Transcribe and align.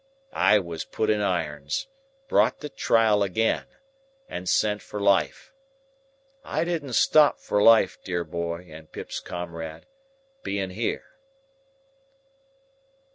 I 0.33 0.57
was 0.57 0.83
put 0.83 1.11
in 1.11 1.21
irons, 1.21 1.85
brought 2.27 2.59
to 2.61 2.69
trial 2.69 3.21
again, 3.21 3.65
and 4.27 4.49
sent 4.49 4.81
for 4.81 4.99
life. 4.99 5.53
I 6.43 6.63
didn't 6.63 6.93
stop 6.93 7.39
for 7.39 7.61
life, 7.61 7.99
dear 8.03 8.23
boy 8.23 8.65
and 8.71 8.91
Pip's 8.91 9.19
comrade, 9.19 9.85
being 10.41 10.71
here." 10.71 11.05